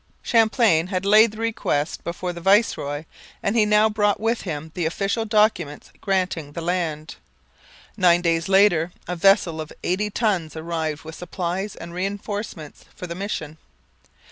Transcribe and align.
Champlain 0.23 0.87
had 0.87 1.05
laid 1.05 1.29
the 1.29 1.37
request 1.37 2.03
before 2.03 2.33
the 2.33 2.41
viceroy 2.41 3.05
and 3.43 3.55
he 3.55 3.65
now 3.67 3.87
brought 3.87 4.19
with 4.19 4.41
him 4.41 4.71
the 4.73 4.87
official 4.87 5.25
documents 5.25 5.91
granting 6.01 6.53
the 6.53 6.61
land. 6.61 7.17
Nine 7.95 8.21
days 8.23 8.49
later 8.49 8.91
a 9.07 9.15
vessel 9.15 9.61
of 9.61 9.71
eighty 9.83 10.09
tons 10.09 10.55
arrived 10.55 11.03
with 11.03 11.13
supplies 11.13 11.75
and 11.75 11.93
reinforcements 11.93 12.85
for 12.95 13.05
the 13.05 13.13
mission. 13.13 13.59